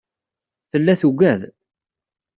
[0.71, 1.41] Tella tugad.